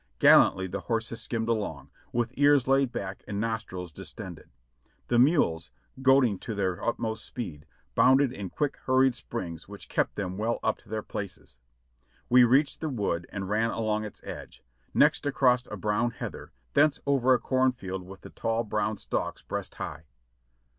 [0.17, 4.49] Gallantly the horses skimmed along, with ears laid back and nostrils distended.
[5.09, 5.69] The mules,
[6.01, 10.57] goaded to their ut most speed, bounded in quick, hurried springs, which kept them well
[10.63, 11.59] up to their places.
[12.29, 14.63] We reached the wood and ran along its A DASHING RIDE 62/ edge,
[14.95, 19.43] next across a brown heather, thence over a corn field with the tall, brown stalks
[19.43, 20.05] breast high.